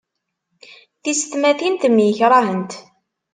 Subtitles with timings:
[1.01, 2.71] Tisetmatin temyekrahent.